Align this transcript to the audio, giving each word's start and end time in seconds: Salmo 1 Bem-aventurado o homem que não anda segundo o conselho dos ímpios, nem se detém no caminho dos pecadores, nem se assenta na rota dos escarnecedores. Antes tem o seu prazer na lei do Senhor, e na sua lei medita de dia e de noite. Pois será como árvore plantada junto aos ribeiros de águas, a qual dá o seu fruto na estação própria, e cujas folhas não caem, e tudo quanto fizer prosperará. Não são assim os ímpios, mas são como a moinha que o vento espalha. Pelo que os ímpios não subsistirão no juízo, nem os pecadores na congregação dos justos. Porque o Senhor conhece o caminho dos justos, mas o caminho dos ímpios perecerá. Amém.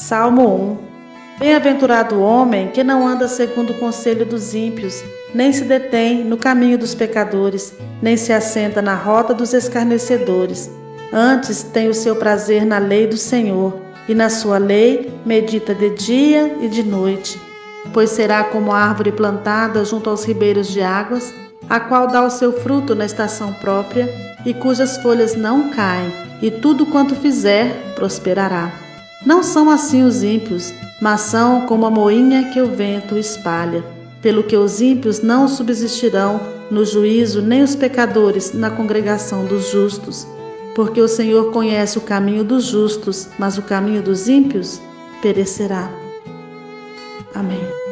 Salmo 0.00 0.78
1 1.38 1.40
Bem-aventurado 1.40 2.14
o 2.14 2.22
homem 2.22 2.68
que 2.68 2.82
não 2.82 3.06
anda 3.06 3.28
segundo 3.28 3.74
o 3.74 3.78
conselho 3.78 4.24
dos 4.24 4.54
ímpios, 4.54 5.04
nem 5.34 5.52
se 5.52 5.62
detém 5.64 6.24
no 6.24 6.38
caminho 6.38 6.78
dos 6.78 6.94
pecadores, 6.94 7.74
nem 8.00 8.16
se 8.16 8.32
assenta 8.32 8.80
na 8.80 8.94
rota 8.94 9.34
dos 9.34 9.52
escarnecedores. 9.52 10.70
Antes 11.12 11.62
tem 11.62 11.88
o 11.88 11.94
seu 11.94 12.16
prazer 12.16 12.64
na 12.64 12.78
lei 12.78 13.06
do 13.06 13.18
Senhor, 13.18 13.78
e 14.08 14.14
na 14.14 14.30
sua 14.30 14.56
lei 14.56 15.12
medita 15.26 15.74
de 15.74 15.90
dia 15.90 16.56
e 16.62 16.68
de 16.68 16.82
noite. 16.82 17.38
Pois 17.92 18.08
será 18.08 18.42
como 18.42 18.72
árvore 18.72 19.12
plantada 19.12 19.84
junto 19.84 20.08
aos 20.08 20.24
ribeiros 20.24 20.68
de 20.68 20.80
águas, 20.80 21.32
a 21.68 21.78
qual 21.78 22.06
dá 22.06 22.24
o 22.24 22.30
seu 22.30 22.54
fruto 22.54 22.94
na 22.94 23.04
estação 23.04 23.52
própria, 23.52 24.08
e 24.46 24.54
cujas 24.54 24.96
folhas 24.96 25.36
não 25.36 25.68
caem, 25.68 26.10
e 26.40 26.50
tudo 26.50 26.86
quanto 26.86 27.14
fizer 27.14 27.94
prosperará. 27.94 28.89
Não 29.24 29.42
são 29.42 29.68
assim 29.70 30.02
os 30.02 30.22
ímpios, 30.22 30.72
mas 31.00 31.22
são 31.22 31.66
como 31.66 31.84
a 31.84 31.90
moinha 31.90 32.50
que 32.50 32.60
o 32.60 32.66
vento 32.66 33.18
espalha. 33.18 33.84
Pelo 34.22 34.42
que 34.42 34.56
os 34.56 34.80
ímpios 34.80 35.20
não 35.20 35.46
subsistirão 35.46 36.40
no 36.70 36.84
juízo, 36.84 37.42
nem 37.42 37.62
os 37.62 37.74
pecadores 37.74 38.52
na 38.54 38.70
congregação 38.70 39.44
dos 39.44 39.70
justos. 39.70 40.26
Porque 40.74 41.00
o 41.00 41.08
Senhor 41.08 41.52
conhece 41.52 41.98
o 41.98 42.02
caminho 42.02 42.44
dos 42.44 42.64
justos, 42.64 43.28
mas 43.38 43.58
o 43.58 43.62
caminho 43.62 44.02
dos 44.02 44.28
ímpios 44.28 44.80
perecerá. 45.20 45.90
Amém. 47.34 47.89